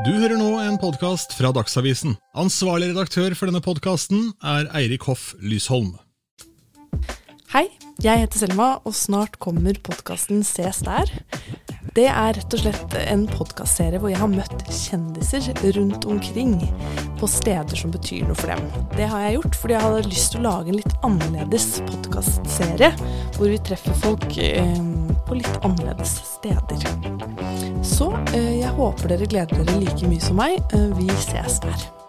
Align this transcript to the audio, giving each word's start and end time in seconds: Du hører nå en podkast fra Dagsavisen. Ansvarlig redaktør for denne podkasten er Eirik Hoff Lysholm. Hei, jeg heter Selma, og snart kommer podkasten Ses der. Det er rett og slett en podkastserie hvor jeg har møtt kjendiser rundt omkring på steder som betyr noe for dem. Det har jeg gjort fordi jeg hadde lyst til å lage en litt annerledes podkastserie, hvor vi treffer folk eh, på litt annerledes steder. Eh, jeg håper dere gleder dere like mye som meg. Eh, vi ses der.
Du 0.00 0.08
hører 0.08 0.38
nå 0.40 0.54
en 0.56 0.78
podkast 0.80 1.34
fra 1.36 1.50
Dagsavisen. 1.52 2.14
Ansvarlig 2.40 2.94
redaktør 2.94 3.34
for 3.36 3.50
denne 3.50 3.60
podkasten 3.60 4.30
er 4.40 4.70
Eirik 4.78 5.04
Hoff 5.04 5.34
Lysholm. 5.44 5.90
Hei, 7.52 7.66
jeg 8.00 8.22
heter 8.22 8.40
Selma, 8.40 8.70
og 8.88 8.96
snart 8.96 9.36
kommer 9.44 9.76
podkasten 9.84 10.40
Ses 10.48 10.80
der. 10.86 11.12
Det 11.92 12.06
er 12.08 12.32
rett 12.38 12.56
og 12.56 12.62
slett 12.62 12.96
en 13.02 13.26
podkastserie 13.28 14.00
hvor 14.00 14.08
jeg 14.08 14.22
har 14.22 14.32
møtt 14.32 14.64
kjendiser 14.72 15.52
rundt 15.76 16.08
omkring 16.08 16.56
på 17.20 17.28
steder 17.28 17.76
som 17.76 17.92
betyr 17.92 18.24
noe 18.24 18.38
for 18.40 18.48
dem. 18.48 18.64
Det 18.96 19.12
har 19.12 19.26
jeg 19.26 19.36
gjort 19.42 19.60
fordi 19.60 19.76
jeg 19.76 19.90
hadde 19.90 20.08
lyst 20.08 20.32
til 20.32 20.40
å 20.40 20.48
lage 20.48 20.72
en 20.72 20.80
litt 20.80 21.00
annerledes 21.04 21.68
podkastserie, 21.92 22.94
hvor 23.36 23.52
vi 23.52 23.60
treffer 23.68 24.04
folk 24.08 24.40
eh, 24.40 24.78
på 25.28 25.36
litt 25.36 25.60
annerledes 25.60 26.16
steder. 26.38 27.01
Eh, 28.32 28.58
jeg 28.62 28.70
håper 28.78 29.12
dere 29.12 29.26
gleder 29.28 29.64
dere 29.64 29.80
like 29.82 30.08
mye 30.08 30.22
som 30.24 30.38
meg. 30.40 30.62
Eh, 30.72 30.88
vi 30.96 31.10
ses 31.20 31.60
der. 31.60 32.01